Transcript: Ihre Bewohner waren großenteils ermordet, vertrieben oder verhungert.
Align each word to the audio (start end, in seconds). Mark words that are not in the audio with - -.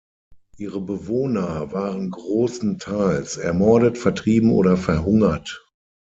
Ihre 0.57 0.81
Bewohner 0.81 1.73
waren 1.73 2.09
großenteils 2.09 3.37
ermordet, 3.37 3.99
vertrieben 3.99 4.49
oder 4.51 4.75
verhungert. 4.75 5.63